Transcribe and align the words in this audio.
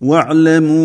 واعلموا 0.00 0.76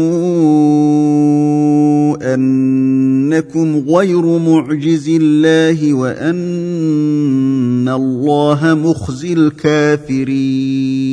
أنكم 2.34 3.78
غير 3.90 4.40
معجز 4.40 5.10
الله 5.10 5.94
وأن 5.94 7.90
الله 7.90 8.74
مخزي 8.74 9.34
الكافرين. 9.34 11.12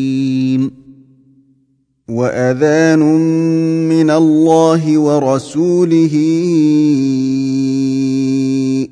وأذان 2.09 2.99
من 3.89 4.11
الله 4.11 4.99
ورسوله 4.99 6.15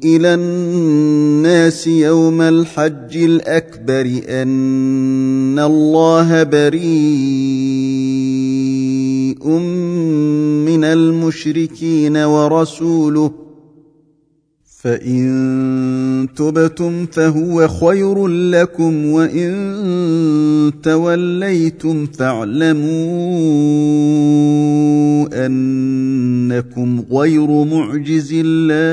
إلى 0.05 0.35
الناس 0.35 1.87
يوم 1.87 2.41
الحج 2.41 3.17
الأكبر 3.17 4.21
أن 4.29 5.59
الله 5.59 6.43
بريء 6.43 7.96
من 9.49 10.85
المشركين 10.85 12.17
ورسوله 12.17 13.47
فإن 14.87 16.29
تبتم 16.37 17.07
فهو 17.07 17.69
خير 17.69 18.27
لكم 18.27 19.07
وإن 19.07 20.73
توليتم 20.83 22.07
فاعلموا 22.07 22.87
أنكم 25.47 27.05
غير 27.13 27.65
معجز 27.65 28.31
الله 28.45 28.87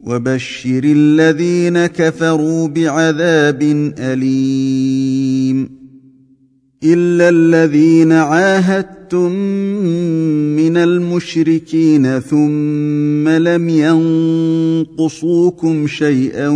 وبشر 0.00 0.82
الذين 0.84 1.86
كفروا 1.86 2.68
بعذاب 2.68 3.62
أليم 3.98 5.77
الا 6.84 7.28
الذين 7.28 8.12
عاهدتم 8.12 9.32
من 10.56 10.76
المشركين 10.76 12.20
ثم 12.20 13.28
لم 13.28 13.68
ينقصوكم 14.88 15.86
شيئا 15.86 16.48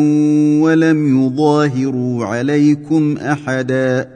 ولم 0.63 1.25
يظاهروا 1.25 2.25
عليكم 2.25 3.17
احدا 3.17 4.09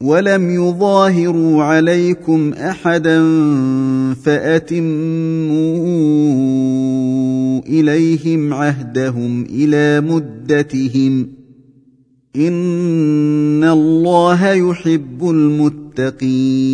ولم 0.00 0.50
يظاهروا 0.50 1.62
عليكم 1.62 2.52
احدا 2.52 3.22
فاتموا 4.14 5.60
اليهم 7.66 8.54
عهدهم 8.54 9.44
إلى 9.50 10.00
مدتهم 10.00 11.39
ان 12.36 13.64
الله 13.64 14.52
يحب 14.52 15.30
المتقين 15.30 16.70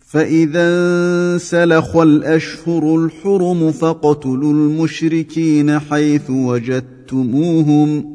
فاذا 0.00 0.68
انسلخ 1.34 1.96
الاشهر 1.96 2.96
الحرم 2.96 3.72
فاقتلوا 3.72 4.52
المشركين 4.52 5.78
حيث 5.78 6.30
وجدتموهم 6.30 8.14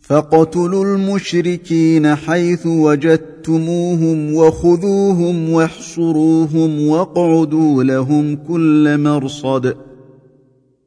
فاقتلوا 0.00 0.84
المشركين 0.84 2.14
حيث 2.14 2.66
وجدتموهم 2.66 4.34
وخذوهم 4.34 5.50
واحصروهم 5.50 6.86
واقعدوا 6.86 7.84
لهم 7.84 8.36
كل 8.36 8.98
مرصد 8.98 9.85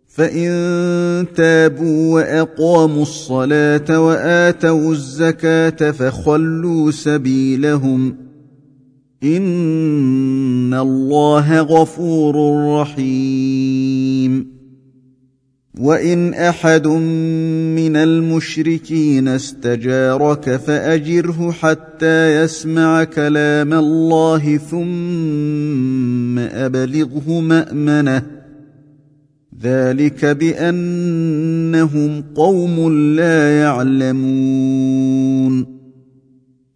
فان 0.10 1.26
تابوا 1.36 2.14
واقاموا 2.14 3.02
الصلاه 3.02 4.00
واتوا 4.00 4.92
الزكاه 4.92 5.92
فخلوا 5.92 6.92
سبيلهم 6.92 8.16
ان 9.24 10.74
الله 10.74 11.62
غفور 11.62 12.36
رحيم 12.82 14.60
وان 15.80 16.34
احد 16.34 16.88
من 16.88 17.96
المشركين 17.96 19.28
استجارك 19.28 20.56
فاجره 20.56 21.52
حتى 21.52 22.44
يسمع 22.44 23.04
كلام 23.04 23.74
الله 23.74 24.58
ثم 24.58 26.40
ابلغه 26.40 27.40
مامنه 27.40 28.39
ذلك 29.64 30.26
بأنهم 30.26 32.24
قوم 32.36 32.94
لا 33.16 33.60
يعلمون. 33.62 34.90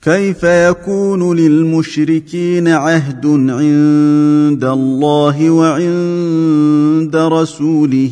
كيف 0.01 0.44
يكون 0.44 1.38
للمشركين 1.38 2.67
عهد 2.67 3.25
عند 3.25 4.63
الله 4.63 5.49
وعند 5.49 7.16
رسوله 7.16 8.11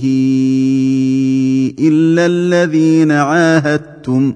إلا 1.79 2.25
الذين 2.25 3.11
عاهدتم؟ 3.11 4.33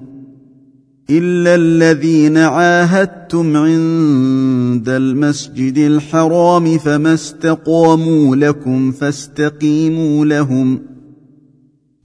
الا 1.10 1.54
الذين 1.54 2.36
عاهدتم 2.36 3.56
عند 3.56 4.88
المسجد 4.88 5.78
الحرام 5.78 6.78
فما 6.78 7.14
استقاموا 7.14 8.36
لكم 8.36 8.92
فاستقيموا 8.92 10.24
لهم 10.24 10.78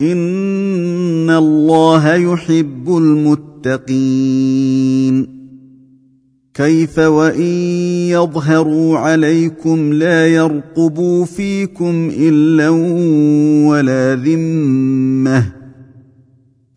ان 0.01 1.29
الله 1.29 2.15
يحب 2.15 2.97
المتقين 2.97 4.61
كيف 6.53 6.99
وان 6.99 7.41
يظهروا 8.09 8.97
عليكم 8.97 9.93
لا 9.93 10.27
يرقبوا 10.27 11.25
فيكم 11.25 12.11
الا 12.17 12.69
ولا 13.69 14.15
ذمه 14.15 15.60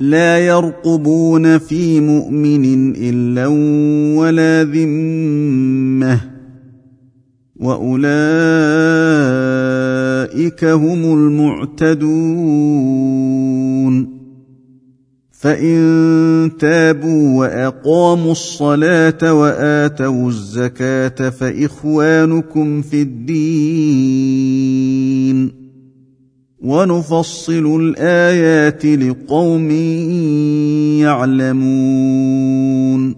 لا 0.00 0.38
يرقبون 0.38 1.58
في 1.58 2.00
مؤمن 2.00 2.96
إلا 2.96 3.46
ولا 4.18 4.64
ذمة 4.64 6.20
وأولئك 7.56 8.04
هم 10.64 11.14
المعتدون 11.14 12.58
فإن 15.30 16.50
تابوا 16.58 17.38
وأقاموا 17.38 18.32
الصلاة 18.32 19.34
وآتوا 19.34 20.28
الزكاة 20.28 21.30
فإخوانكم 21.30 22.82
في 22.82 23.02
الدين 23.02 24.28
ونفصل 26.62 27.80
الآيات 27.80 28.86
لقوم 28.86 29.70
يعلمون. 31.00 33.14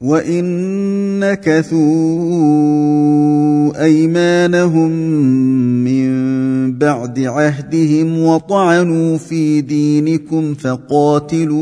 وإن 0.00 0.44
نكثوا 1.20 2.58
أيمانهم 3.84 4.90
من 5.84 6.08
بعد 6.78 7.20
عهدهم 7.20 8.18
وطعنوا 8.18 9.16
في 9.16 9.60
دينكم 9.60 10.54
فقاتلوا 10.54 11.58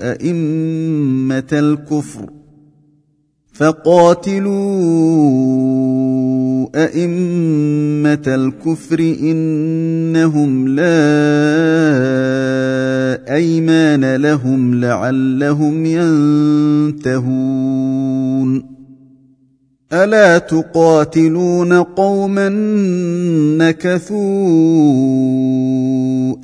أئمة 0.00 1.48
الكفر. 1.52 2.43
فقاتلوا 3.54 4.54
أئمة 6.74 8.22
الكفر 8.26 9.00
إنهم 9.22 10.68
لا 10.68 10.84
أيمان 13.34 14.16
لهم 14.16 14.74
لعلهم 14.80 15.86
ينتهون. 16.96 17.54
ألا 19.94 20.38
تقاتلون 20.38 21.72
قوما 21.72 22.48
نكثوا 23.58 24.14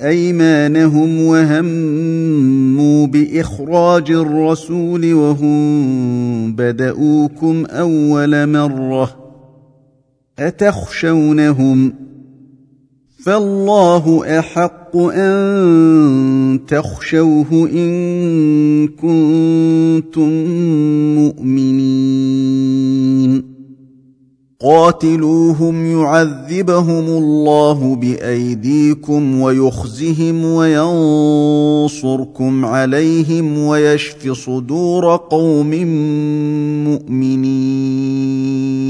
أيمانهم 0.08 1.26
وهموا 1.26 3.06
بإخراج 3.06 4.10
الرسول 4.10 5.14
وهم 5.14 6.52
بداوكم 6.52 7.66
أول 7.66 8.46
مرة 8.46 9.16
أتخشونهم 10.38 11.92
فالله 13.24 14.38
أحق 14.38 14.96
أن 14.96 16.60
تخشوه 16.68 17.46
إن 17.52 18.88
كنتم 18.88 20.30
مؤمنين. 21.14 22.80
قاتلوهم 24.62 25.86
يعذبهم 25.86 27.06
الله 27.06 27.96
بأيديكم 27.96 29.40
ويخزهم 29.40 30.44
وينصركم 30.44 31.84
عليهم 32.64 33.58
ويشف 33.58 34.32
صدور 34.32 35.16
قوم 35.16 35.70
مؤمنين. 36.84 38.89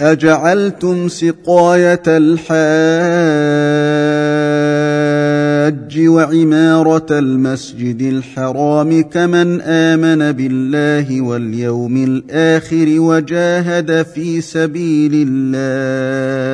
أجعلتم 0.00 1.08
سقاية 1.08 2.02
الحاج 2.08 2.52
وعمارة 6.08 7.18
المسجد 7.18 8.02
الحرام 8.02 9.02
كمن 9.02 9.60
آمن 9.60 10.32
بالله 10.32 11.20
واليوم 11.20 11.96
الآخر 11.96 12.86
وجاهد 12.88 14.02
في 14.02 14.40
سبيل 14.40 15.28
الله. 15.28 16.52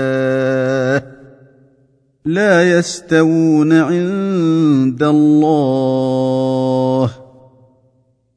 لا 2.24 2.78
يستوون 2.78 3.72
عند 3.72 5.02
الله 5.02 6.67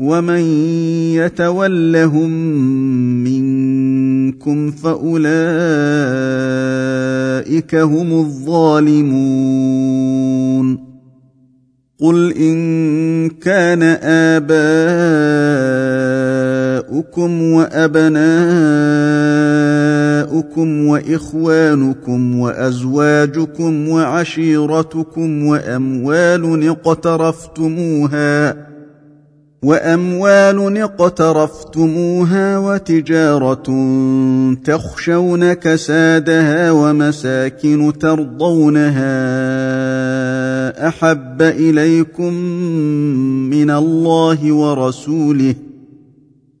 ومن 0.00 0.40
يتولهم 1.14 2.30
منكم 3.24 4.70
فاولئك 4.70 5.24
هم 7.74 8.12
الظالمون 8.12 9.58
قل 12.00 12.32
ان 12.32 13.28
كان 13.28 13.82
اباؤكم 14.02 14.62
وابناؤكم 17.42 18.18
واخوانكم 20.86 22.38
وازواجكم 22.38 23.88
وعشيرتكم 23.88 25.46
واموال 25.46 26.68
اقترفتموها 26.68 28.67
وأموال 29.62 30.78
اقترفتموها 30.78 32.58
وتجارة 32.58 33.62
تخشون 34.64 35.52
كسادها 35.52 36.70
ومساكن 36.70 37.92
ترضونها 38.00 39.08
أحب 40.88 41.42
إليكم 41.42 42.32
من 43.50 43.70
الله 43.70 44.52
ورسوله 44.52 45.54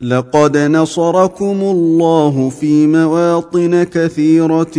لقد 0.00 0.56
نصركم 0.56 1.60
الله 1.60 2.48
في 2.48 2.86
مواطن 2.86 3.82
كثيرة 3.82 4.78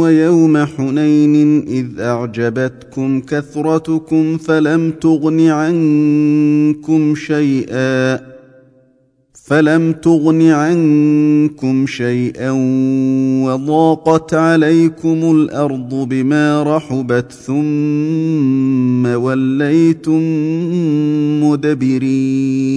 ويوم 0.00 0.58
حنين 0.58 1.66
إذ 1.68 2.00
أعجبتكم 2.00 3.20
كثرتكم 3.20 4.36
فلم 4.38 4.90
تغن 4.90 5.40
عنكم 5.40 7.14
شيئا 7.14 8.20
فلم 9.44 9.92
تغن 9.92 10.42
عنكم 10.42 11.86
شيئا 11.86 12.50
وضاقت 13.46 14.34
عليكم 14.34 15.30
الأرض 15.36 15.94
بما 16.08 16.62
رحبت 16.62 17.32
ثم 17.32 19.06
وليتم 19.06 20.22
مدبرين 21.44 22.76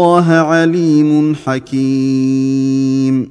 الله 0.00 0.32
عليم 0.32 1.34
حكيم. 1.34 3.30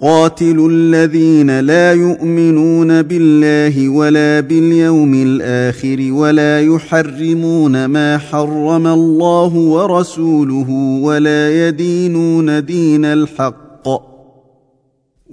قاتلوا 0.00 0.68
الذين 0.70 1.60
لا 1.60 1.92
يؤمنون 1.92 3.02
بالله 3.02 3.88
ولا 3.88 4.40
باليوم 4.40 5.14
الآخر 5.14 6.12
ولا 6.12 6.60
يحرمون 6.60 7.84
ما 7.84 8.18
حرم 8.18 8.86
الله 8.86 9.54
ورسوله 9.54 10.70
ولا 11.02 11.68
يدينون 11.68 12.64
دين 12.64 13.04
الحق 13.04 13.88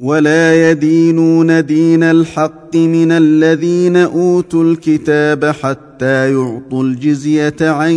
ولا 0.01 0.71
يدينون 0.71 1.65
دين 1.65 2.03
الحق 2.03 2.75
من 2.75 3.11
الذين 3.11 3.97
أوتوا 3.97 4.63
الكتاب 4.63 5.45
حتى 5.45 5.92
يعطوا 6.03 6.83
الجزية 6.83 7.55
عن 7.61 7.91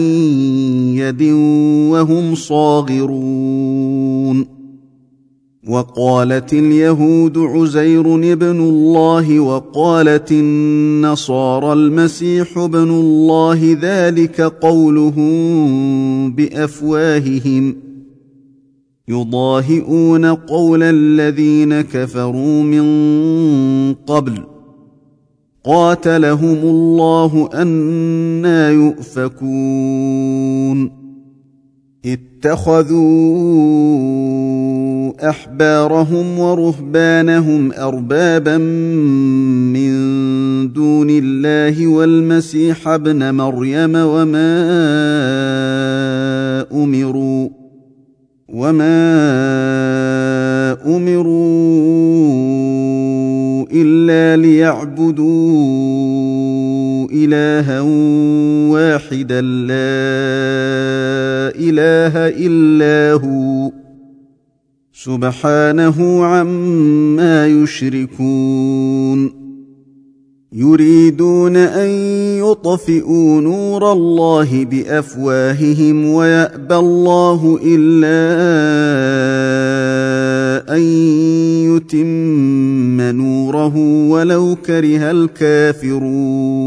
يد 0.94 1.22
وهم 1.92 2.34
صاغرون. 2.34 4.46
وقالت 5.68 6.52
اليهود 6.52 7.38
عزير 7.38 8.32
ابن 8.32 8.60
الله 8.60 9.40
وقالت 9.40 10.32
النصارى 10.32 11.72
المسيح 11.72 12.58
ابن 12.58 12.90
الله 12.90 13.78
ذلك 13.82 14.40
قولهم 14.40 16.32
بأفواههم. 16.32 17.76
يضاهئون 19.08 20.24
قول 20.24 20.82
الذين 20.82 21.80
كفروا 21.80 22.62
من 22.62 22.84
قبل. 23.94 24.55
قاتلهم 25.66 26.58
الله 26.62 27.48
أنا 27.54 28.70
يؤفكون. 28.70 30.26
اتخذوا 32.06 33.46
أحبارهم 35.30 36.38
ورهبانهم 36.38 37.72
أربابا 37.72 38.58
من 39.72 39.92
دون 40.72 41.10
الله 41.10 41.86
والمسيح 41.86 42.88
ابن 42.88 43.34
مريم 43.34 43.94
وما 43.94 44.56
أمروا 46.72 47.48
وما 48.56 48.96
امروا 50.96 51.36
الا 53.72 54.36
ليعبدوا 54.42 55.26
الها 57.12 57.80
واحدا 58.72 59.40
لا 59.40 59.76
اله 61.68 62.14
الا 62.28 63.12
هو 63.24 63.72
سبحانه 64.92 66.24
عما 66.24 67.46
يشركون 67.46 69.45
يريدون 70.56 71.56
أن 71.56 71.88
يطفئوا 72.38 73.40
نور 73.40 73.92
الله 73.92 74.64
بأفواههم 74.64 76.06
ويأبى 76.06 76.76
الله 76.76 77.58
إلا 77.64 78.16
أن 80.76 80.82
يتم 81.76 83.00
نوره 83.00 83.76
ولو 84.08 84.56
كره 84.66 85.10
الكافرون. 85.10 86.66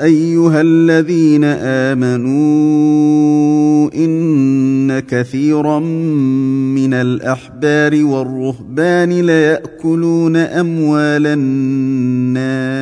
أيها 0.00 0.60
الذين 0.60 1.44
آمنوا 1.94 2.74
إن 3.94 5.00
كثيرا 5.00 5.78
من 5.78 6.94
الأحبار 6.94 8.04
والرهبان 8.04 9.26
ليأكلون 9.26 10.36
أموال 10.36 11.26
الناس 11.26 12.74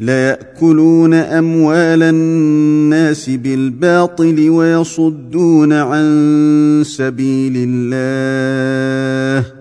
ليأكلون 0.00 1.14
أموال 1.14 2.02
الناس 2.02 3.30
بالباطل 3.30 4.50
ويصدون 4.50 5.72
عن 5.72 6.82
سبيل 6.86 7.54
الله 7.56 9.51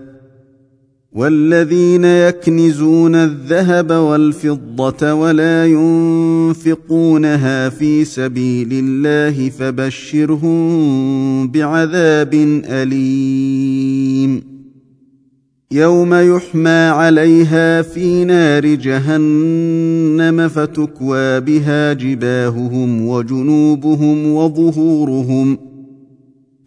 والذين 1.14 2.06
يكنزون 2.06 3.16
الذهب 3.16 3.92
والفضة 3.92 5.14
ولا 5.14 5.68
ينفقونها 5.68 7.70
في 7.70 8.06
سبيل 8.06 8.68
الله 8.72 9.50
فبشرهم 9.50 11.48
بعذاب 11.48 12.62
أليم. 12.66 14.44
يوم 15.72 16.14
يحمى 16.14 16.70
عليها 16.70 17.82
في 17.82 18.26
نار 18.26 18.66
جهنم 18.66 20.48
فتكوى 20.48 21.40
بها 21.40 21.94
جباههم 21.94 23.08
وجنوبهم 23.08 24.34
وظهورهم 24.34 25.71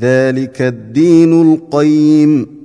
ذلك 0.00 0.62
الدين 0.62 1.52
القيم. 1.52 2.56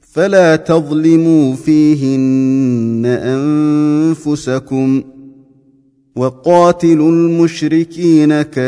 فلا 0.00 0.56
تظلموا 0.56 1.54
فيهن 1.54 3.06
أنفسكم 3.06 5.02
وقاتلوا 6.16 7.10
المشركين 7.10 8.42
كافة 8.42 8.60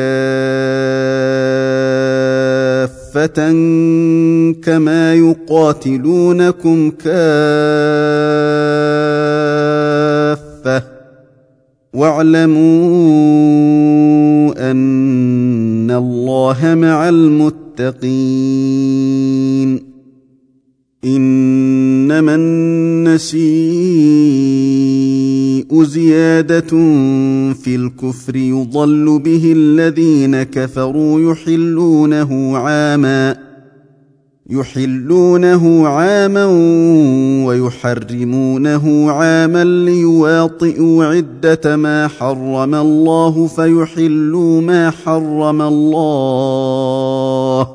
كما 4.62 5.14
يقاتلونكم 5.14 6.90
كافة. 6.90 7.16
واعلموا 11.92 12.70
أن 14.70 15.15
الله 15.98 16.74
مع 16.74 17.08
المتقين. 17.08 17.96
إنما 21.04 22.34
النسيء 22.34 23.46
زيادة 25.82 26.68
في 27.52 27.74
الكفر 27.74 28.36
يضل 28.36 29.20
به 29.24 29.52
الذين 29.56 30.42
كفروا 30.42 31.32
يحلونه 31.32 32.56
عاماً. 32.56 33.45
يحلونه 34.50 35.88
عاما 35.88 36.44
ويحرمونه 37.46 39.10
عاما 39.10 39.64
ليواطئوا 39.64 41.04
عدة 41.04 41.76
ما 41.76 42.08
حرم 42.08 42.74
الله 42.74 43.46
فيحلوا 43.46 44.60
ما 44.60 44.90
حرم 44.90 45.62
الله. 45.62 47.68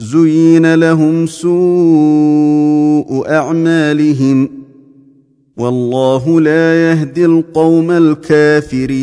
زين 0.00 0.74
لهم 0.74 1.26
سوء 1.26 3.28
أعمالهم. 3.28 4.48
والله 5.56 6.40
لا 6.40 6.90
يهدي 6.90 7.24
القوم 7.24 7.90
الكافرين. 7.90 9.02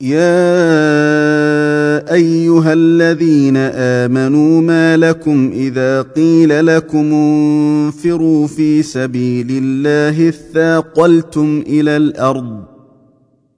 يا 0.00 1.71
أيها 2.10 2.72
الذين 2.72 3.56
آمنوا 3.56 4.60
ما 4.60 4.96
لكم 4.96 5.50
إذا 5.54 6.02
قيل 6.02 6.66
لكم 6.66 7.12
انفروا 7.12 8.46
في 8.46 8.82
سبيل 8.82 9.46
الله 9.50 10.28
اثاقلتم 10.28 11.64
إلى 11.66 11.96
الأرض 11.96 12.62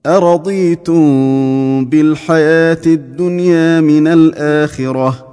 أرضيتم 0.06 1.04
بالحياة 1.84 2.80
الدنيا 2.86 3.80
من 3.80 4.06
الآخرة 4.06 5.26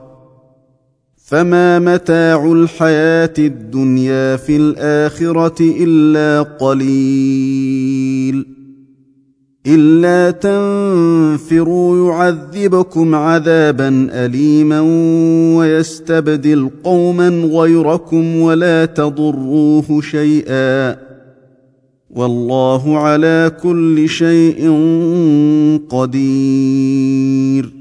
فما 1.25 1.79
متاع 1.79 2.51
الحياة 2.51 3.33
الدنيا 3.39 4.35
في 4.35 4.55
الآخرة 4.57 5.55
إلا 5.61 6.41
قليل 6.41 7.81
إلا 9.67 10.31
تنفروا 10.31 12.11
يعذبكم 12.11 13.15
عذابا 13.15 14.07
اليما 14.11 14.81
ويستبدل 15.57 16.69
قوما 16.83 17.29
غيركم 17.29 18.35
ولا 18.35 18.85
تضروه 18.85 20.01
شيئا 20.01 20.97
والله 22.09 22.97
على 22.97 23.51
كل 23.63 24.09
شيء 24.09 24.69
قدير 25.89 27.80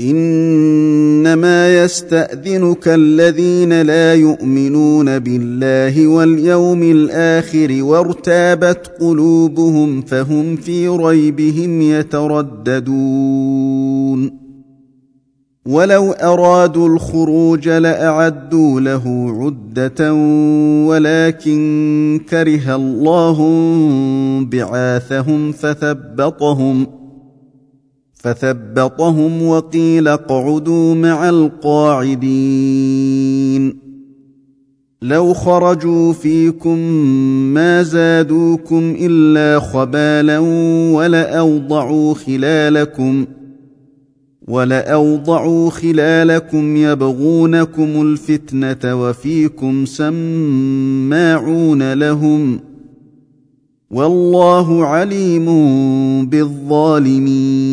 إنما 0.00 1.84
يستأذنك 1.84 2.88
الذين 2.88 3.82
لا 3.82 4.14
يؤمنون 4.14 5.18
بالله 5.18 6.06
واليوم 6.06 6.82
الآخر 6.82 7.82
وارتابت 7.82 8.90
قلوبهم 9.00 10.02
فهم 10.02 10.56
في 10.56 10.88
ريبهم 10.88 11.82
يترددون. 11.82 12.82
ولو 15.66 16.12
أرادوا 16.12 16.88
الخروج 16.88 17.68
لأعدوا 17.68 18.80
له 18.80 19.34
عدة 19.40 20.14
ولكن 20.86 22.20
كره 22.28 22.76
الله 22.76 23.38
بعاثهم 24.50 25.52
فثبطهم 25.52 26.86
فثبطهم 28.14 29.42
وقيل 29.42 30.08
اقعدوا 30.08 30.94
مع 30.94 31.28
القاعدين 31.28 32.32
لو 35.02 35.34
خرجوا 35.34 36.12
فيكم 36.12 36.78
ما 37.54 37.82
زادوكم 37.82 38.96
إلا 39.00 39.60
خبالا 39.60 40.38
ولأوضعوا 40.94 42.14
خلالكم 42.14 43.24
ۖ 43.24 43.28
ولاوضعوا 44.48 45.70
خلالكم 45.70 46.76
يبغونكم 46.76 48.02
الفتنه 48.02 49.02
وفيكم 49.02 49.84
سماعون 49.84 51.52
لهم 51.92 52.60
والله 53.90 54.86
عليم 54.86 55.46
بالظالمين 56.26 57.72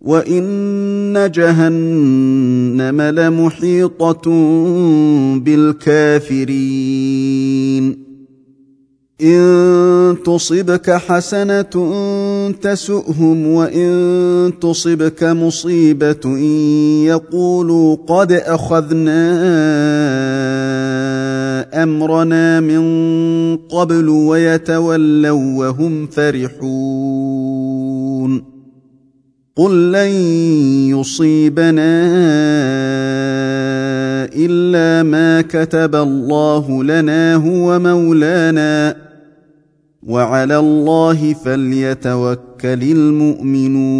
وان 0.00 1.30
جهنم 1.34 3.00
لمحيطه 3.00 4.30
بالكافرين 5.38 6.90
ان 9.22 10.16
تصبك 10.24 10.90
حسنه 10.90 11.70
تسؤهم 12.62 13.46
وان 13.46 14.52
تصبك 14.60 15.24
مصيبه 15.24 16.38
يقولوا 17.06 17.96
قد 18.08 18.32
اخذنا 18.32 19.20
امرنا 21.82 22.60
من 22.60 23.56
قبل 23.56 24.08
ويتولوا 24.08 25.58
وهم 25.58 26.06
فرحون 26.06 27.69
قل 29.60 29.92
لن 29.92 30.10
يصيبنا 30.88 31.90
الا 34.34 35.02
ما 35.02 35.40
كتب 35.40 35.94
الله 35.94 36.84
لنا 36.84 37.34
هو 37.34 37.78
مولانا 37.78 38.96
وعلى 40.02 40.58
الله 40.58 41.32
فليتوكل 41.32 42.82
المؤمنون 42.82 43.90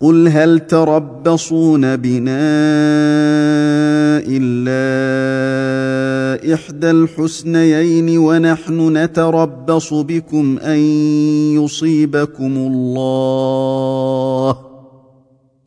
قل 0.00 0.28
هل 0.28 0.58
تربصون 0.58 1.96
بنا 1.96 2.48
الا 4.28 4.78
احدى 6.54 6.90
الحسنيين 6.90 8.18
ونحن 8.18 8.96
نتربص 8.96 9.94
بكم 9.94 10.58
ان 10.58 10.78
يصيبكم 11.58 12.56
الله 12.56 13.97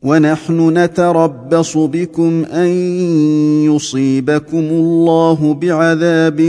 ونحن 0.02 0.78
نتربص 0.78 1.76
بكم 1.76 2.44
أن 2.44 2.68
يصيبكم 3.70 4.56
الله 4.58 5.54
بعذاب 5.54 6.40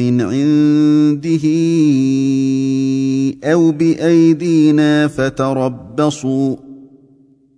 من 0.00 0.20
عنده 0.20 1.44
أو 3.52 3.70
بأيدينا 3.70 5.08
فتربصوا 5.08 6.56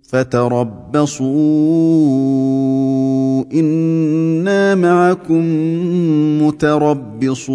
فتربصوا. 0.03 1.25
إنا 3.53 4.75
معكم 4.75 5.43
متربصون. 6.47 7.45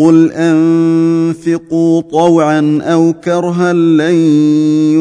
قل 0.00 0.32
انفقوا 0.32 2.00
طوعا 2.00 2.80
أو 2.82 3.12
كرها 3.12 3.72
لن 3.72 4.14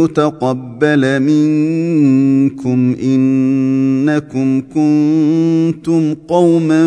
يتقبل 0.04 1.20
منكم 1.20 2.96
انكم 3.04 4.62
كنتم 4.62 6.14
قوما 6.28 6.86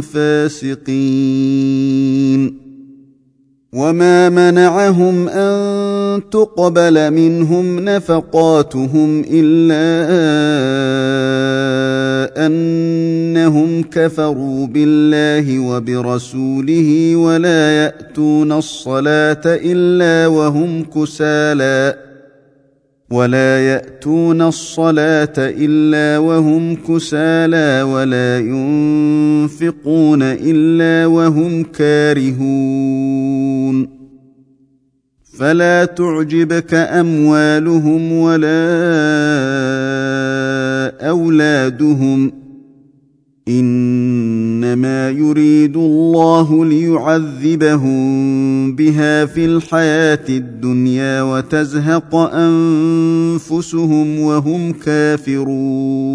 فاسقين 0.00 1.54
وما 3.72 4.28
منعهم 4.28 5.28
ان 5.28 6.20
تقبل 6.30 7.10
منهم 7.10 7.80
نفقاتهم 7.80 9.24
الا 9.30 9.84
انهم 12.36 13.82
كفروا 13.82 14.66
بالله 14.66 15.58
وبرسوله 15.58 17.16
ولا 17.16 17.84
يأتون 17.84 18.52
الصلاة 18.52 19.42
إلا 19.46 20.26
وهم 20.26 20.84
كسالى. 20.84 21.98
ولا 23.10 23.60
يأتون 23.60 24.42
الصلاة 24.42 25.34
إلا 25.38 26.18
وهم 26.18 26.76
كسالى 26.76 27.82
ولا 27.82 28.38
ينفقون 28.38 30.22
إلا 30.22 31.06
وهم 31.06 31.62
كارهون. 31.62 33.24
فلا 35.38 35.84
تعجبك 35.84 36.74
أموالهم 36.74 38.12
ولا 38.12 38.74
أولادهم 41.00 42.32
إنما 43.48 45.10
يريد 45.10 45.76
الله 45.76 46.64
ليعذبهم 46.64 48.04
بها 48.76 49.24
في 49.24 49.44
الحياة 49.44 50.24
الدنيا 50.28 51.22
وتزهق 51.22 52.14
أنفسهم 52.34 54.20
وهم 54.20 54.72
كافرون. 54.72 56.14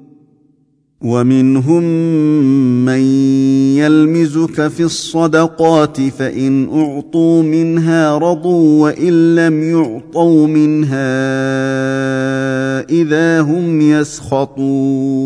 ومنهم 1.01 1.83
من 2.85 3.01
يلمزك 3.77 4.67
في 4.67 4.83
الصدقات 4.83 6.01
فإن 6.01 6.69
أعطوا 6.79 7.43
منها 7.43 8.17
رضوا 8.17 8.81
وإن 8.81 9.35
لم 9.35 9.63
يعطوا 9.63 10.47
منها 10.47 11.11
إذا 12.89 13.41
هم 13.41 13.81
يسخطون. 13.81 15.21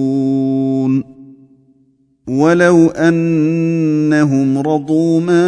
ولو 2.28 2.88
أنهم 2.88 4.58
رضوا 4.58 5.20
ما 5.20 5.46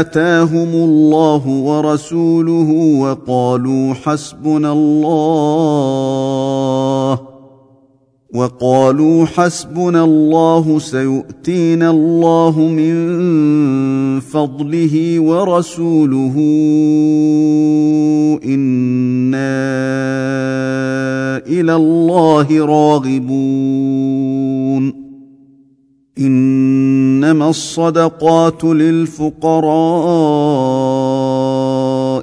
آتاهم 0.00 0.68
الله 0.74 1.48
ورسوله 1.48 2.70
وقالوا 3.00 3.94
حسبنا 3.94 4.72
الله 4.72 6.45
وقالوا 8.36 9.24
حسبنا 9.26 10.04
الله 10.04 10.78
سيؤتينا 10.78 11.90
الله 11.90 12.60
من 12.60 12.94
فضله 14.20 15.20
ورسوله 15.20 16.34
إنا 18.44 19.56
إلى 21.46 21.74
الله 21.76 22.66
راغبون. 22.66 24.26
إنما 26.18 27.48
الصدقات 27.48 28.64
للفقراء 28.64 29.66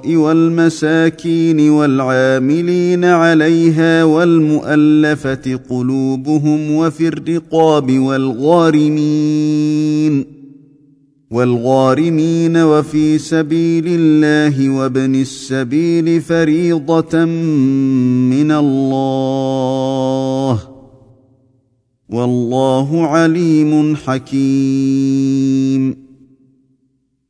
والمساكين 0.08 1.70
والعاملين 1.70 3.04
عليها 3.04 4.04
والمؤلفة 4.04 5.60
قلوبهم 5.70 6.70
وفي 6.70 7.08
الرقاب 7.08 7.98
والغارمين 7.98 9.44
والغارمين 11.30 12.56
وفي 12.56 13.18
سبيل 13.18 13.84
الله 13.88 14.70
وابن 14.70 15.14
السبيل 15.14 16.20
فريضة 16.20 17.24
من 17.24 18.50
الله 18.50 19.54
والله 22.08 23.06
عليم 23.06 23.96
حكيم 23.96 25.24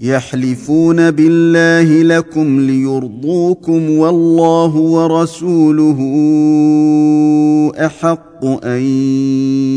يحلفون 0.00 1.10
بالله 1.10 2.16
لكم 2.16 2.60
ليرضوكم 2.60 3.90
والله 3.90 4.76
ورسوله 4.76 5.98
أحق 7.86 8.44
أن 8.44 8.82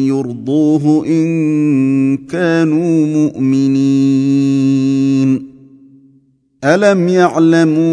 يرضوه 0.07 1.05
إن 1.07 2.17
كانوا 2.17 3.05
مؤمنين. 3.05 4.37
الم 6.67 7.07
يعلموا 7.07 7.87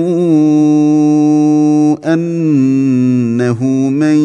انه 2.14 3.64
من 3.90 4.16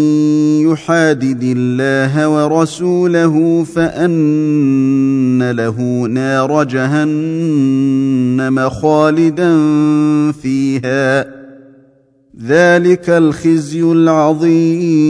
يحادد 0.62 1.44
الله 1.44 2.30
ورسوله 2.30 3.64
فان 3.64 5.52
له 5.52 6.08
نار 6.10 6.64
جهنم 6.64 7.50
خالدا 8.70 9.52
فيها 10.32 11.26
ذلك 12.46 13.10
الخزي 13.10 13.84
العظيم 13.84 15.10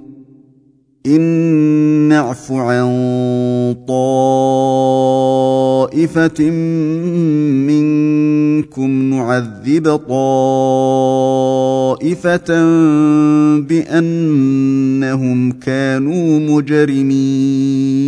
إن 1.05 1.21
نعف 2.09 2.51
عن 2.51 2.85
طائفة 5.87 6.49
منكم 7.69 8.89
نعذب 9.13 9.95
طائفة 11.99 12.63
بأنهم 13.59 15.51
كانوا 15.51 16.39
مجرمين. 16.39 18.01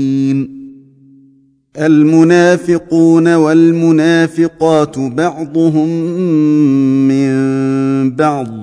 المنافقون 1.77 3.35
والمنافقات 3.35 4.99
بعضهم 4.99 5.89
من 7.07 7.31
بعض. 8.15 8.62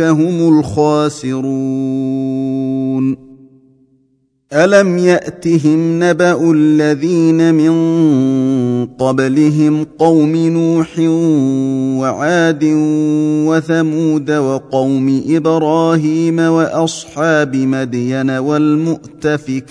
هم 0.00 0.58
الخاسرون 0.58 2.06
الم 4.52 4.98
ياتهم 4.98 6.02
نبا 6.02 6.52
الذين 6.52 7.54
من 7.54 7.74
قبلهم 8.86 9.86
قوم 9.98 10.36
نوح 10.36 10.98
وعاد 12.00 12.64
وثمود 13.46 14.30
وقوم 14.30 15.22
إبراهيم 15.28 16.38
واصحاب 16.38 17.56
مدين 17.56 18.30
والمؤتفكات 18.30 19.66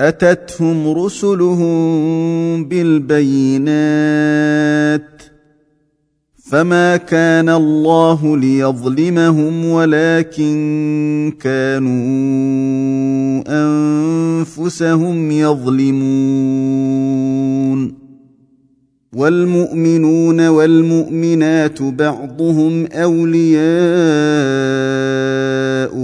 اتتهم 0.00 0.88
رسلهم 0.88 2.64
بالبينات 2.64 3.70
فما 6.50 6.96
كان 6.96 7.48
الله 7.48 8.36
ليظلمهم 8.36 9.64
ولكن 9.64 11.32
كانوا 11.40 13.42
انفسهم 13.48 15.30
يظلمون 15.30 16.90
والمؤمنون 19.14 20.48
والمؤمنات 20.48 21.82
بعضهم 21.82 22.86
اولياء 22.86 23.60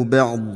بعض 0.02 0.55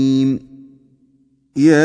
يا 1.57 1.81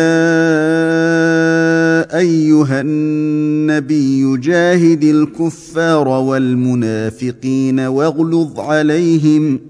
أيها 2.18 2.80
النبي 2.80 4.36
جاهد 4.36 5.04
الكفار 5.04 6.08
والمنافقين 6.08 7.80
واغلظ 7.80 8.60
عليهم 8.60 9.60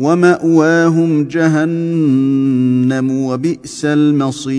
ومأواهم 0.00 1.24
جهنم 1.24 3.10
وبئس 3.10 3.84
المصير. 3.84 4.58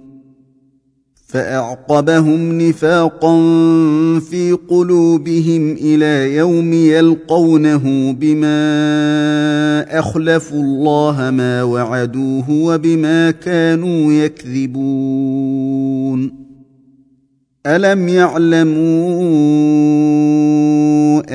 فأعقبهم 1.31 2.61
نفاقا 2.61 3.35
في 4.19 4.57
قلوبهم 4.69 5.71
إلى 5.71 6.35
يوم 6.35 6.73
يلقونه 6.73 8.11
بما 8.19 8.59
أخلفوا 9.99 10.61
الله 10.61 11.31
ما 11.31 11.63
وعدوه 11.63 12.45
وبما 12.49 13.31
كانوا 13.31 14.13
يكذبون. 14.13 15.21
الم 17.67 18.09
يعلموا 18.09 18.81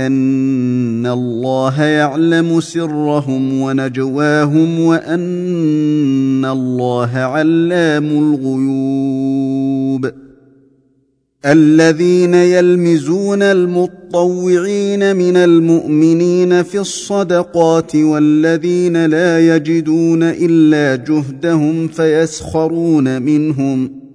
ان 0.06 1.06
الله 1.06 1.82
يعلم 1.82 2.60
سرهم 2.60 3.60
ونجواهم 3.60 4.80
وان 4.80 6.44
الله 6.44 7.18
علام 7.18 8.04
الغيوب 8.04 10.10
الذين 11.46 12.34
يلمزون 12.34 13.42
المطوعين 13.42 15.16
من 15.16 15.36
المؤمنين 15.36 16.62
في 16.62 16.78
الصدقات 16.78 17.96
والذين 17.96 19.06
لا 19.06 19.56
يجدون 19.56 20.22
الا 20.22 21.04
جهدهم 21.04 21.88
فيسخرون 21.88 23.22
منهم 23.22 24.05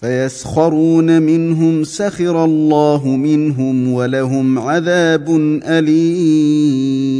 فيسخرون 0.00 1.22
منهم 1.22 1.84
سخر 1.84 2.44
الله 2.44 3.06
منهم 3.06 3.92
ولهم 3.92 4.58
عذاب 4.58 5.28
أليم. 5.64 7.18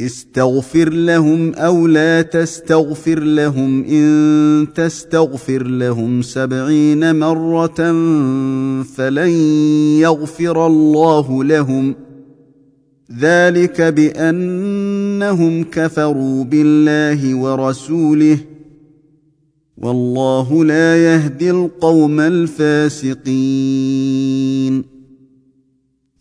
استغفر 0.00 0.88
لهم 0.88 1.54
أو 1.54 1.86
لا 1.86 2.22
تستغفر 2.22 3.20
لهم 3.20 3.84
إن 3.84 4.66
تستغفر 4.74 5.62
لهم 5.62 6.22
سبعين 6.22 7.18
مرة 7.18 7.92
فلن 8.82 9.30
يغفر 10.00 10.66
الله 10.66 11.44
لهم. 11.44 11.94
ذلك 13.18 13.80
بأنهم 13.80 15.64
كفروا 15.64 16.44
بالله 16.44 17.34
ورسوله 17.34 18.38
والله 19.78 20.64
لا 20.64 21.14
يهدي 21.14 21.50
القوم 21.50 22.20
الفاسقين. 22.20 23.32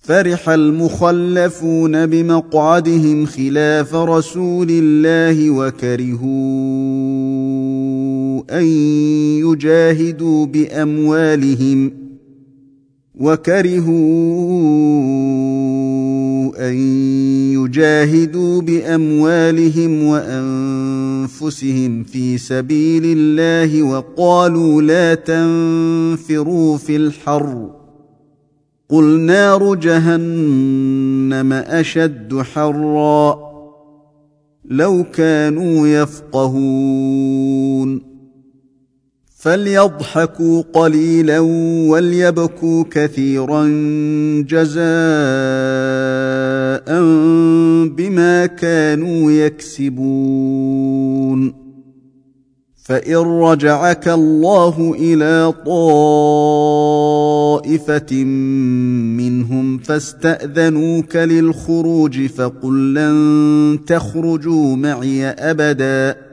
فرح 0.02 0.50
المخلفون 0.50 2.06
بمقعدهم 2.06 3.26
خلاف 3.26 3.96
رسول 3.96 4.68
الله 4.70 5.50
وكرهوا 5.50 6.22
أن 8.60 8.66
يجاهدوا 9.46 10.46
بأموالهم 10.46 11.92
وكرهوا 13.20 13.92
أن 16.58 16.76
يجاهدوا 17.54 18.62
بأموالهم 18.62 20.04
وأنفسهم 20.04 22.04
في 22.04 22.38
سبيل 22.38 23.04
الله 23.06 23.84
وقالوا 23.84 24.82
لا 24.82 25.16
تنفروا 25.16 26.78
في 26.78 26.96
الحر. 26.96 27.70
قل 28.90 29.20
نار 29.20 29.76
جهنم 29.76 31.54
أشد 31.54 32.42
حرا. 32.42 33.52
لو 34.66 35.06
كانوا 35.14 35.88
يفقهون. 35.88 37.32
فليضحكوا 39.38 40.64
قليلا 40.74 41.40
وليبكوا 41.90 42.84
كثيرا. 42.92 43.68
جزاء 44.48 46.21
بما 47.88 48.46
كانوا 48.46 49.32
يكسبون. 49.32 50.92
فإن 52.84 53.16
رجعك 53.16 54.08
الله 54.08 54.96
إلى 55.00 55.54
طائفة 57.66 58.24
منهم 59.18 59.78
فاستأذنوك 59.78 61.16
للخروج 61.16 62.26
فقل 62.26 62.94
لن 62.94 63.80
تخرجوا 63.88 64.76
معي 64.76 65.26
أبدا. 65.26 66.31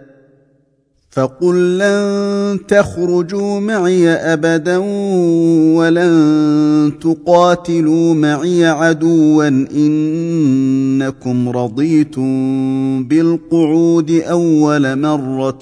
فقل 1.19 1.79
لن 1.79 2.59
تخرجوا 2.69 3.61
معي 3.61 4.09
ابدا 4.09 4.77
ولن 5.77 6.93
تقاتلوا 7.01 8.15
معي 8.15 8.67
عدوا 8.67 9.49
انكم 9.77 11.49
رضيتم 11.49 13.05
بالقعود 13.05 14.11
اول 14.11 14.99
مره 14.99 15.59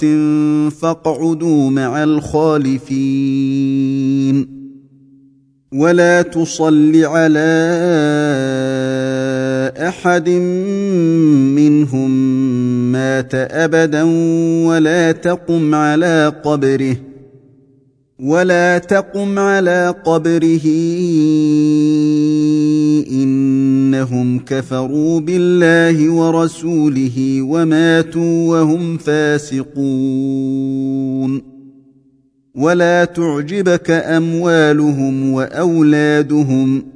فاقعدوا 0.69 1.71
مع 1.71 2.05
الخالفين 2.05 3.57
ولا 5.73 6.23
تصل 6.23 7.05
على 7.05 7.47
أحد 9.79 10.29
منهم 11.59 12.11
مات 12.93 13.35
أبدا 13.35 14.03
ولا 14.67 15.13
تقم 15.13 15.75
على 15.75 16.33
قبره 16.45 16.97
ولا 18.19 18.79
تقم 18.79 19.39
على 19.39 19.95
قبره. 20.05 20.67
إنهم 23.11 24.39
كفروا 24.39 25.21
بالله 25.21 26.11
ورسوله 26.11 27.43
وماتوا 27.43 28.49
وهم 28.51 28.97
فاسقون. 28.97 30.37
ولا 32.55 33.05
تعجبك 33.05 33.91
أموالهم 33.91 35.33
وأولادهم. 35.33 36.96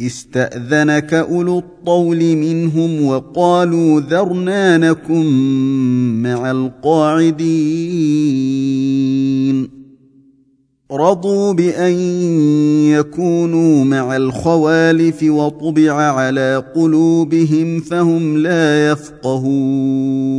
استأذنك 0.00 1.14
أولو 1.14 1.58
الطول 1.58 2.36
منهم 2.36 3.04
وقالوا 3.04 4.00
ذرنا 4.00 4.78
نكن 4.78 5.26
مع 6.22 6.50
القاعدين. 6.50 7.48
رضوا 10.92 11.52
بأن 11.52 11.92
يكونوا 12.90 13.84
مع 13.84 14.16
الخوالف 14.16 15.22
وطبع 15.22 15.92
على 15.92 16.64
قلوبهم 16.74 17.80
فهم 17.80 18.38
لا 18.38 18.90
يفقهون. 18.90 20.38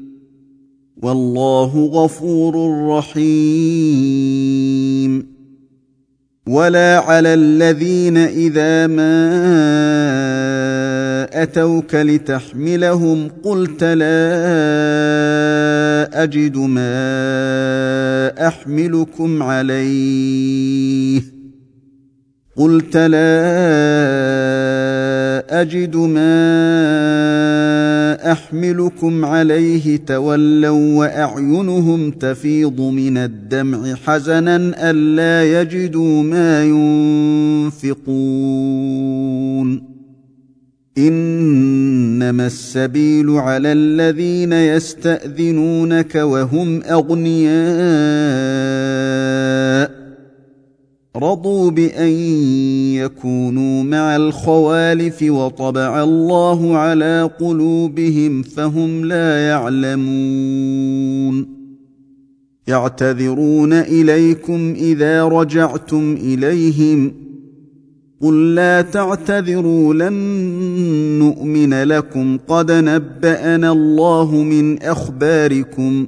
والله 1.01 1.89
غفور 1.93 2.85
رحيم. 2.97 4.51
ولا 6.47 6.97
على 6.99 7.33
الذين 7.33 8.17
إذا 8.17 8.87
ما 8.87 9.21
أتوك 11.43 11.95
لتحملهم 11.95 13.27
قلت 13.43 13.83
لا 13.83 14.23
أجد 16.23 16.57
ما 16.57 16.87
أحملكم 18.47 19.43
عليه. 19.43 21.21
قلت 22.57 22.97
لا 22.97 24.60
أجد 25.51 25.95
ما 25.95 26.31
أحملكم 28.31 29.25
عليه 29.25 29.97
تولوا 29.97 30.97
وأعينهم 30.97 32.11
تفيض 32.11 32.81
من 32.81 33.17
الدمع 33.17 33.95
حزنا 33.95 34.55
الا 34.89 35.61
يجدوا 35.61 36.23
ما 36.23 36.63
ينفقون. 37.83 38.01
إنما 40.97 42.45
السبيل 42.47 43.29
على 43.29 43.71
الذين 43.71 44.53
يستأذنونك 44.53 46.15
وهم 46.15 46.81
أغنياء. 46.83 47.51
رضوا 51.15 51.71
بأن 51.71 52.09
يكونوا 52.95 53.83
مع 53.83 54.15
الخوالف 54.15 55.23
وطبع 55.23 56.03
الله 56.03 56.77
على 56.77 57.29
قلوبهم 57.39 58.41
فهم 58.41 59.05
لا 59.05 59.47
يعلمون. 59.47 61.47
يعتذرون 62.67 63.73
إليكم 63.73 64.73
إذا 64.77 65.23
رجعتم 65.23 66.17
إليهم. 66.21 67.13
قل 68.21 68.55
لا 68.55 68.81
تعتذروا 68.81 69.93
لن 69.93 70.13
نؤمن 71.19 71.83
لكم. 71.83 72.37
قد 72.47 72.71
نبأنا 72.71 73.71
الله 73.71 74.35
من 74.35 74.81
أخباركم. 74.81 76.07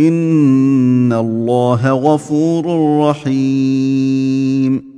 ان 0.00 1.12
الله 1.12 1.90
غفور 1.90 2.64
رحيم 3.08 4.90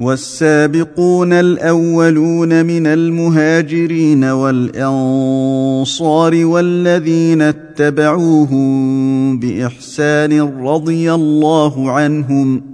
والسابقون 0.00 1.32
الاولون 1.32 2.66
من 2.66 2.86
المهاجرين 2.86 4.24
والانصار 4.24 5.64
والذين 6.44 7.42
اتبعوهم 7.42 9.38
باحسان 9.38 10.40
رضي 10.40 11.12
الله 11.12 11.90
عنهم 11.90 12.73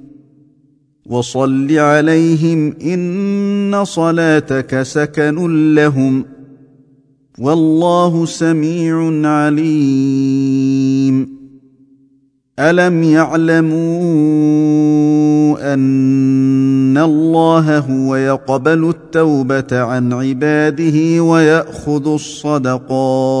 وصل 1.11 1.77
عليهم 1.77 2.73
إن 2.83 3.83
صلاتك 3.83 4.81
سكن 4.81 5.75
لهم 5.75 6.25
والله 7.39 8.25
سميع 8.25 9.27
عليم. 9.29 10.61
ألم 12.59 13.03
يعلموا 13.03 13.73
أن 15.73 16.97
الله 16.97 17.77
هو 17.79 18.15
يقبل 18.15 18.89
التوبة 18.89 19.81
عن 19.81 20.13
عباده 20.13 21.23
ويأخذ 21.23 22.07
الصدقات؟ 22.13 23.31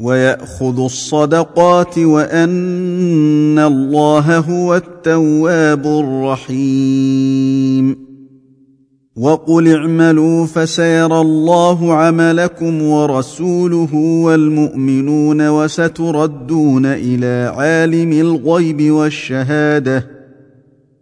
ويأخذ 0.00 0.84
الصدقات 0.84 1.98
وأن 1.98 3.58
الله 3.58 4.38
هو 4.38 4.76
التواب 4.76 5.86
الرحيم. 5.86 7.96
وقل 9.16 9.74
اعملوا 9.74 10.46
فسيرى 10.46 11.20
الله 11.20 11.94
عملكم 11.94 12.82
ورسوله 12.82 13.94
والمؤمنون 13.94 15.48
وستردون 15.48 16.86
إلى 16.86 17.52
عالم 17.56 18.12
الغيب 18.12 18.92
والشهادة. 18.92 20.17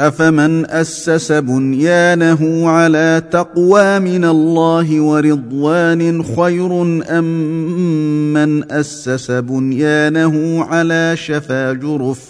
أفمن 0.00 0.66
أسس 0.66 1.32
بنيانه 1.32 2.68
على 2.68 3.22
تقوى 3.30 3.98
من 3.98 4.24
الله 4.24 5.00
ورضوان 5.00 6.22
خير 6.22 6.82
أم 7.18 8.32
من 8.32 8.72
أسس 8.72 9.30
بنيانه 9.30 10.64
على 10.64 11.12
شفا 11.16 11.72
جرف؟ 11.72 12.28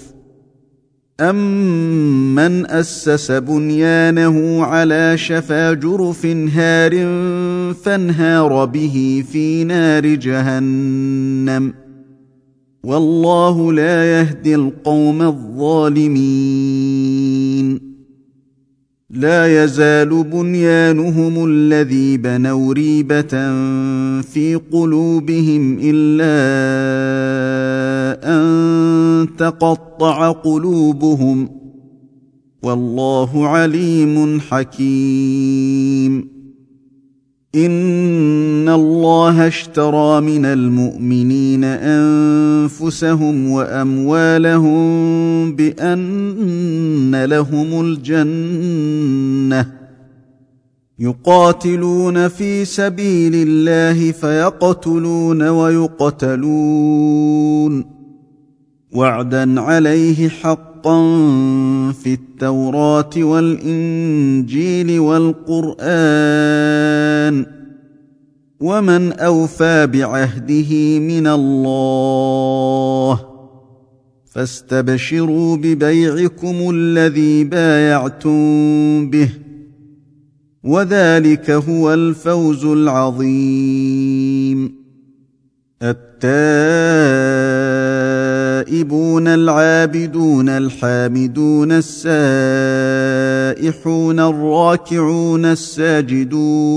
امن 1.20 2.66
أسس 2.66 3.30
بنيانه 3.30 4.64
على 4.64 5.18
شفا 5.18 5.72
جرف 5.72 6.26
هار 6.26 6.92
فانهار 7.84 8.64
به 8.64 9.24
في 9.32 9.64
نار 9.64 10.06
جهنم؟ 10.06 11.74
والله 12.84 13.72
لا 13.72 14.20
يهدي 14.20 14.54
القوم 14.54 15.22
الظالمين. 15.22 17.37
لا 19.10 19.64
يزال 19.64 20.24
بنيانهم 20.24 21.46
الذي 21.46 22.16
بنوا 22.16 22.74
ريبة 22.74 23.30
في 24.20 24.60
قلوبهم 24.72 25.78
إلا 25.82 26.34
أن 28.24 29.28
تقطع 29.38 30.30
قلوبهم. 30.30 31.48
والله 32.62 33.48
عليم 33.48 34.40
حكيم. 34.40 36.37
ان 37.66 38.68
الله 38.68 39.46
اشترى 39.46 40.20
من 40.20 40.44
المؤمنين 40.44 41.64
انفسهم 41.64 43.50
واموالهم 43.50 44.86
بان 45.56 47.24
لهم 47.24 47.80
الجنه 47.80 49.72
يقاتلون 50.98 52.28
في 52.28 52.64
سبيل 52.64 53.32
الله 53.34 54.12
فيقتلون 54.12 55.42
ويقتلون 55.48 56.88
وعدا 58.92 59.60
عليه 59.60 60.26
حقا 60.78 61.02
في 61.92 62.14
التوراة 62.14 63.10
والإنجيل 63.16 65.00
والقرآن 65.00 65.86
ومن 68.60 69.12
أوفى 69.12 69.86
بعهده 69.86 70.98
من 70.98 71.26
الله 71.26 73.20
فاستبشروا 74.24 75.56
ببيعكم 75.56 76.70
الذي 76.74 77.44
بايعتم 77.44 79.10
به 79.10 79.30
وذلك 80.64 81.50
هو 81.50 81.94
الفوز 81.94 82.64
العظيم 82.64 83.98
التائبون 88.68 89.28
العابدون 89.28 90.48
الحامدون 90.48 91.72
السائحون 91.72 92.20
الراكعون 94.20 95.44
الساجدون 95.44 96.68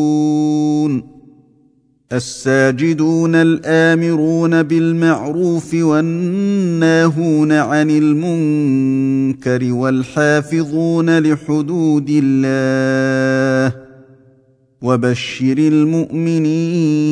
الساجدون 2.14 3.36
الآمرون 3.36 4.64
بالمعروف 4.64 5.74
والناهون 5.74 7.52
عن 7.52 7.90
المنكر 7.90 9.74
والحافظون 9.74 11.20
لحدود 11.20 12.08
الله 12.10 13.76
وبشر 14.82 15.58
المؤمنين 15.58 17.12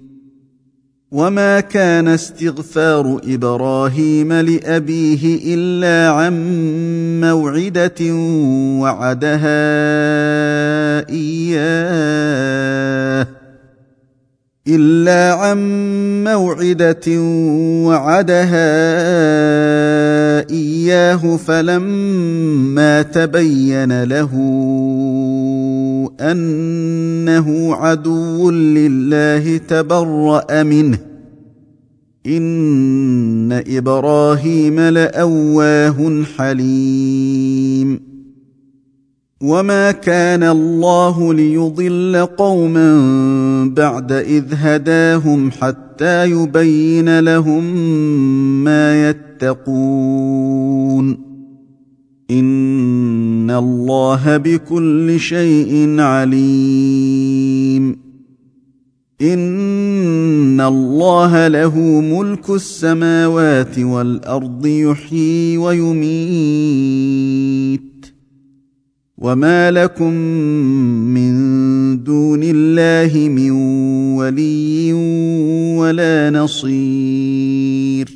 وما 1.11 1.59
كان 1.59 2.07
استغفار 2.07 3.21
إبراهيم 3.27 4.33
لابيه 4.33 5.55
الا 5.55 6.11
عن 6.11 6.33
موعده 7.21 8.13
وعدها 8.81 9.49
اياه 11.09 12.41
الا 14.67 15.33
عن 15.33 15.57
موعده 16.23 17.21
وعدها 17.87 18.71
فلما 21.37 23.01
تبين 23.01 24.03
له 24.03 24.29
أنه 26.21 27.75
عدو 27.75 28.51
لله 28.51 29.57
تبرأ 29.57 30.63
منه. 30.63 30.97
إن 32.27 33.51
إبراهيم 33.67 34.79
لأواه 34.79 36.23
حليم. 36.37 38.11
وما 39.41 39.91
كان 39.91 40.43
الله 40.43 41.33
ليضل 41.33 42.27
قوما 42.37 42.93
بعد 43.75 44.11
إذ 44.11 44.43
هداهم 44.53 45.51
حتى 45.51 46.25
يبين 46.25 47.19
لهم 47.19 47.63
ما 48.63 49.09
يتقون 49.09 49.30
إن 52.31 53.51
الله 53.51 54.37
بكل 54.37 55.19
شيء 55.19 55.99
عليم 55.99 57.97
إن 59.21 60.61
الله 60.61 61.47
له 61.47 61.79
ملك 62.01 62.49
السماوات 62.49 63.79
والأرض 63.79 64.65
يحيي 64.65 65.57
ويميت 65.57 67.01
وما 69.17 69.71
لكم 69.71 70.13
من 71.13 71.33
دون 72.03 72.39
الله 72.43 73.29
من 73.29 73.51
ولي 74.17 74.93
ولا 75.77 76.29
نصير 76.29 78.10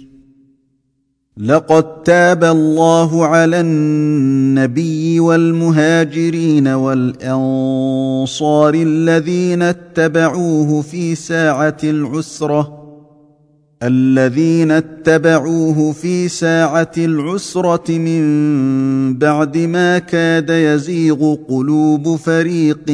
لقد 1.38 2.04
تاب 2.04 2.44
الله 2.44 3.26
على 3.26 3.60
النبي 3.60 5.20
والمهاجرين 5.20 6.68
والأنصار 6.68 8.74
الذين 8.74 9.62
اتبعوه 9.62 10.82
في 10.82 11.16
ساعة 11.16 11.78
العسرة 11.84 12.82
الذين 13.84 14.72
اتبعوه 14.72 15.92
في 15.92 16.28
ساعة 16.28 16.92
العسرة 16.98 17.92
من 17.92 19.18
بعد 19.18 19.58
ما 19.58 20.00
كاد 20.00 20.50
يزيغ 20.50 21.36
قلوب 21.36 22.16
فريق 22.16 22.90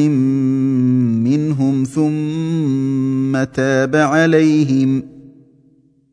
منهم 1.22 1.84
ثم 1.84 3.44
تاب 3.44 3.96
عليهم. 3.96 5.11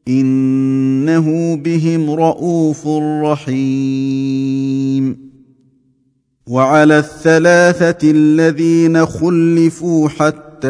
إنه 0.07 1.55
بهم 1.55 2.11
رءوف 2.11 2.87
رحيم. 3.23 4.69
وعلى 6.49 6.97
الثلاثة 6.97 8.11
الذين 8.11 9.05
خلفوا 9.05 10.09
حتى 10.09 10.67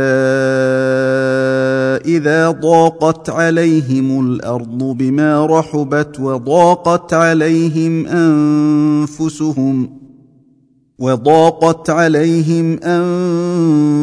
إذا 2.05 2.51
ضاقت 2.51 3.29
عليهم 3.29 4.19
الأرض 4.25 4.83
بما 4.83 5.45
رحبت 5.45 6.19
وضاقت 6.19 7.13
عليهم 7.13 8.07
أنفسهم 8.07 9.89
وضاقت 10.99 11.89
عليهم 11.89 12.79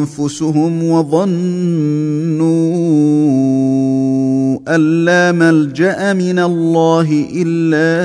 أنفسهم 0.01 0.83
وظنوا 0.83 2.47
ان 4.67 5.05
لا 5.05 5.31
ملجأ 5.31 6.13
من 6.13 6.39
الله 6.39 7.25
إلا 7.33 7.97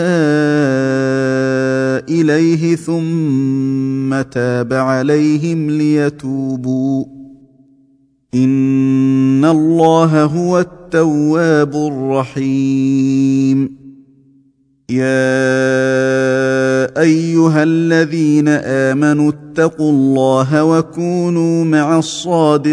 إليه 2.09 2.77
ثم 2.77 4.23
تاب 4.23 4.73
عليهم 4.73 5.71
ليتوبوا. 5.71 7.05
إن 8.35 9.45
الله 9.45 10.25
هو 10.25 10.59
التواب 10.59 11.75
الرحيم. 11.75 13.83
يا 14.91 15.03
أيها 17.01 17.63
الذين 17.63 18.49
آمنوا 18.49 19.33
اتقوا 19.33 19.91
الله 19.91 20.65
وكونوا 20.65 21.65
مع 21.65 21.99
الصادقين. 21.99 22.73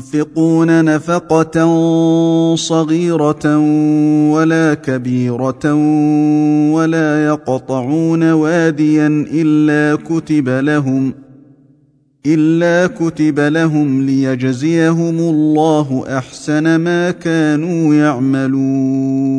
ينفقون 0.00 0.84
نفقة 0.84 1.56
صغيرة 2.54 3.58
ولا 4.32 4.74
كبيرة 4.74 5.74
ولا 6.72 7.26
يقطعون 7.26 8.32
واديا 8.32 9.06
إلا 9.32 10.02
كتب 10.04 10.48
لهم 10.48 11.14
إلا 12.26 12.86
كتب 12.86 13.40
لهم 13.40 14.02
ليجزيهم 14.06 15.18
الله 15.18 16.04
أحسن 16.18 16.76
ما 16.76 17.10
كانوا 17.10 17.94
يعملون 17.94 19.30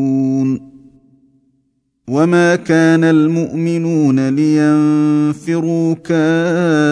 وما 2.07 2.55
كان 2.55 3.03
المؤمنون 3.03 4.30
لينفروا 4.30 5.93
كافة 5.93 6.91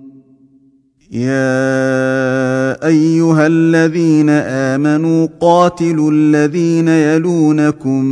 يا 1.11 2.87
ايها 2.87 3.47
الذين 3.47 4.29
امنوا 4.29 5.27
قاتلوا 5.41 6.11
الذين 6.11 6.87
يلونكم 6.87 8.03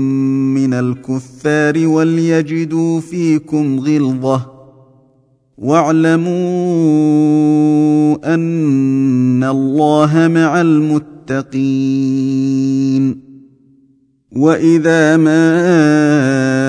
من 0.54 0.74
الكفار 0.74 1.88
وليجدوا 1.88 3.00
فيكم 3.00 3.80
غلظه 3.80 4.52
واعلموا 5.58 6.30
ان 8.34 9.44
الله 9.44 10.28
مع 10.28 10.62
المتقين 10.62 12.10
واذا 14.32 15.18
ما 15.18 16.69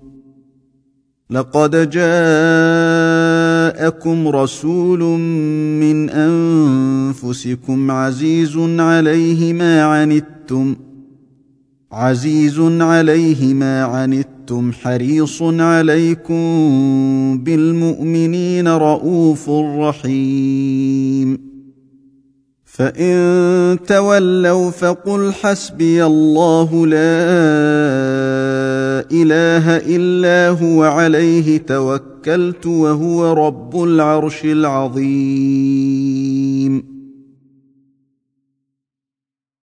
لقد 1.31 1.89
جاءكم 1.89 3.07
رسول 4.27 4.99
من 5.79 6.09
أنفسكم 6.09 7.91
عزيز 7.91 8.57
عليه 8.57 9.53
ما 9.53 9.83
عنتم 9.83 10.75
عزيز 11.91 12.59
عليه 12.59 13.53
ما 13.53 13.83
عنتم 13.83 14.71
حريص 14.71 15.41
عليكم 15.41 16.43
بالمؤمنين 17.43 18.67
رءوف 18.67 19.49
رحيم. 19.79 21.51
فإن 22.65 23.77
تولوا 23.87 24.71
فقل 24.71 25.33
حسبي 25.33 26.05
الله 26.05 26.87
لا 26.87 28.40
إله 29.13 29.77
إلا 29.77 30.49
هو 30.49 30.83
عليه 30.83 31.57
توكلت 31.57 32.65
وهو 32.65 33.33
رب 33.47 33.83
العرش 33.83 34.45
العظيم. 34.45 36.30